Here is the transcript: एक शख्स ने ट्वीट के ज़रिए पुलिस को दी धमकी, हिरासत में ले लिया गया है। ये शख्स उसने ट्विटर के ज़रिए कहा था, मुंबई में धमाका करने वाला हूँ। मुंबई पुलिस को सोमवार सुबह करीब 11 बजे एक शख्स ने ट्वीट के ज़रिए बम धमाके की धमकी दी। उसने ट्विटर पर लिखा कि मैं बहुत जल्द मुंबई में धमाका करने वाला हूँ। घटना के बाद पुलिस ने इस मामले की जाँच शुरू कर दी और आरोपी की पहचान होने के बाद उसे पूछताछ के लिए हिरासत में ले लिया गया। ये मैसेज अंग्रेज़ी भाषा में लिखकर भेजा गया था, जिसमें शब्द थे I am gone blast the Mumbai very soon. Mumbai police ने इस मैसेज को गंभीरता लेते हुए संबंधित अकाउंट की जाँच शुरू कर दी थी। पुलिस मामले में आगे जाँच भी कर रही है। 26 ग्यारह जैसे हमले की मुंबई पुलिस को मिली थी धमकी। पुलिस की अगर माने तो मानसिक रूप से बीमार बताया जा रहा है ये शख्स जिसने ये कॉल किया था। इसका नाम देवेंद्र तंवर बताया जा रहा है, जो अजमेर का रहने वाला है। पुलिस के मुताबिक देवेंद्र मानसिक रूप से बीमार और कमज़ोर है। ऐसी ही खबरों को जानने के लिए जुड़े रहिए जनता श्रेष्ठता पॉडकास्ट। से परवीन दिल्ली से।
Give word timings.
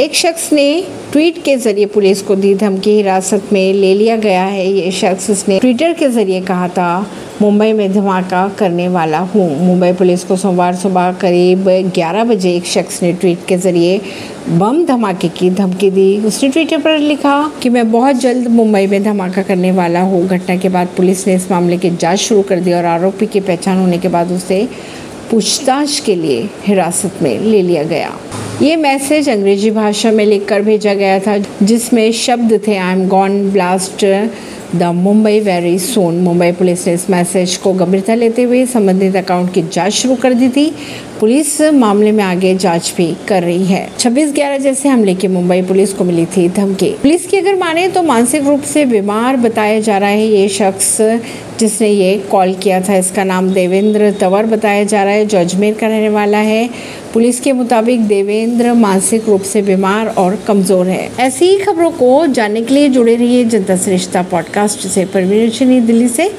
एक 0.00 0.14
शख्स 0.14 0.52
ने 0.52 0.82
ट्वीट 1.12 1.36
के 1.44 1.54
ज़रिए 1.56 1.86
पुलिस 1.86 2.22
को 2.22 2.34
दी 2.34 2.54
धमकी, 2.54 2.90
हिरासत 2.90 3.42
में 3.52 3.72
ले 3.74 3.92
लिया 3.94 4.16
गया 4.16 4.44
है। 4.44 4.66
ये 4.66 4.90
शख्स 4.90 5.30
उसने 5.30 5.58
ट्विटर 5.60 5.92
के 5.92 6.08
ज़रिए 6.08 6.40
कहा 6.40 6.68
था, 6.68 7.06
मुंबई 7.42 7.72
में 7.72 7.92
धमाका 7.92 8.48
करने 8.48 8.88
वाला 8.88 9.18
हूँ। 9.18 9.46
मुंबई 9.66 9.92
पुलिस 9.92 10.24
को 10.24 10.36
सोमवार 10.36 10.74
सुबह 10.74 11.12
करीब 11.12 11.68
11 11.94 12.24
बजे 12.24 12.54
एक 12.56 12.66
शख्स 12.66 13.02
ने 13.02 13.12
ट्वीट 13.12 13.46
के 13.48 13.56
ज़रिए 13.56 14.00
बम 14.48 14.84
धमाके 14.86 15.28
की 15.28 15.50
धमकी 15.52 15.90
दी। 15.90 16.18
उसने 16.26 16.48
ट्विटर 16.48 16.80
पर 16.80 16.98
लिखा 16.98 17.36
कि 17.62 17.68
मैं 17.68 17.90
बहुत 17.92 18.16
जल्द 18.16 18.48
मुंबई 18.48 18.86
में 18.86 19.02
धमाका 19.04 19.42
करने 19.42 19.72
वाला 19.72 20.00
हूँ। 20.00 20.26
घटना 20.26 20.56
के 20.56 20.68
बाद 20.68 20.88
पुलिस 20.96 21.26
ने 21.26 21.34
इस 21.34 21.50
मामले 21.50 21.78
की 21.78 21.90
जाँच 21.90 22.18
शुरू 22.18 22.42
कर 22.42 22.60
दी 22.60 22.72
और 22.72 22.84
आरोपी 22.96 23.26
की 23.26 23.40
पहचान 23.42 23.78
होने 23.78 23.98
के 23.98 24.08
बाद 24.08 24.32
उसे 24.32 24.66
पूछताछ 25.30 25.98
के 26.00 26.14
लिए 26.14 26.48
हिरासत 26.66 27.22
में 27.22 27.38
ले 27.40 27.62
लिया 27.62 27.82
गया। 27.82 28.12
ये 28.62 28.74
मैसेज 28.76 29.28
अंग्रेज़ी 29.28 29.70
भाषा 29.70 30.10
में 30.10 30.24
लिखकर 30.26 30.62
भेजा 30.62 30.92
गया 30.94 31.18
था, 31.20 31.36
जिसमें 31.62 32.12
शब्द 32.12 32.60
थे 32.66 32.76
I 32.76 32.92
am 32.92 33.06
gone 33.08 33.50
blast 33.50 34.04
the 34.74 34.82
Mumbai 34.82 35.40
very 35.40 35.78
soon. 35.78 36.14
Mumbai 36.14 36.52
police 36.52 36.86
ने 36.86 36.92
इस 36.94 37.10
मैसेज 37.10 37.56
को 37.56 37.72
गंभीरता 37.72 38.14
लेते 38.14 38.42
हुए 38.42 38.66
संबंधित 38.66 39.16
अकाउंट 39.16 39.52
की 39.54 39.62
जाँच 39.62 39.92
शुरू 39.92 40.14
कर 40.14 40.34
दी 40.34 40.48
थी। 40.48 40.72
पुलिस 41.20 41.60
मामले 41.60 42.12
में 42.12 42.24
आगे 42.24 42.56
जाँच 42.56 42.94
भी 42.96 43.16
कर 43.28 43.42
रही 43.42 43.64
है। 43.64 43.88
26 43.98 44.32
ग्यारह 44.32 44.58
जैसे 44.58 44.88
हमले 44.88 45.14
की 45.14 45.28
मुंबई 45.28 45.62
पुलिस 45.62 45.92
को 45.92 46.04
मिली 46.04 46.26
थी 46.26 46.48
धमकी। 46.48 46.90
पुलिस 46.90 47.26
की 47.26 47.36
अगर 47.36 47.56
माने 47.56 47.88
तो 47.88 48.02
मानसिक 48.02 48.46
रूप 48.46 48.62
से 48.62 48.84
बीमार 48.84 49.36
बताया 49.36 49.80
जा 49.80 49.98
रहा 49.98 50.08
है 50.08 50.26
ये 50.26 50.48
शख्स 50.48 51.00
जिसने 51.60 51.88
ये 51.88 52.18
कॉल 52.30 52.54
किया 52.54 52.80
था। 52.80 52.96
इसका 52.96 53.24
नाम 53.24 53.50
देवेंद्र 53.50 54.10
तंवर 54.10 54.46
बताया 54.46 54.84
जा 54.84 55.04
रहा 55.04 55.12
है, 55.12 55.26
जो 55.26 55.38
अजमेर 55.38 55.74
का 55.74 55.86
रहने 55.86 56.08
वाला 56.08 56.38
है। 56.38 56.70
पुलिस 57.14 57.40
के 57.40 57.52
मुताबिक 57.52 58.00
देवेंद्र 58.00 58.72
मानसिक 58.72 59.28
रूप 59.28 59.42
से 59.42 59.62
बीमार 59.62 60.06
और 60.06 60.38
कमज़ोर 60.48 60.86
है। 60.86 61.10
ऐसी 61.20 61.46
ही 61.46 61.58
खबरों 61.58 61.90
को 61.90 62.26
जानने 62.26 62.62
के 62.62 62.74
लिए 62.74 62.88
जुड़े 62.88 63.16
रहिए 63.16 63.44
जनता 63.44 63.76
श्रेष्ठता 63.76 64.22
पॉडकास्ट। 64.22 64.63
से 64.66 65.04
परवीन 65.04 65.50
दिल्ली 65.86 66.08
से। 66.08 66.30